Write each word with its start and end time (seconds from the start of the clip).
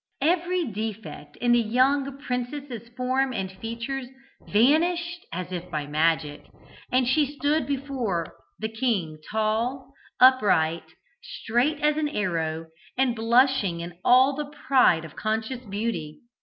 Every 0.23 0.65
defect 0.65 1.35
in 1.37 1.51
the 1.51 1.61
young 1.61 2.17
princess's 2.17 2.89
form 2.97 3.33
and 3.33 3.51
features 3.51 4.07
vanished 4.51 5.27
as 5.31 5.51
if 5.51 5.69
by 5.69 5.85
magic, 5.85 6.47
and 6.91 7.07
she 7.07 7.27
stood 7.35 7.67
before 7.67 8.35
the 8.57 8.69
king, 8.69 9.19
tall, 9.29 9.93
upright, 10.19 10.95
straight 11.21 11.81
as 11.83 11.97
an 11.97 12.09
arrow, 12.09 12.65
and 12.97 13.15
blushing 13.15 13.81
in 13.81 13.95
all 14.03 14.33
the 14.35 14.49
pride 14.67 15.05
of 15.05 15.15
conscious 15.15 15.63
beauty. 15.65 16.21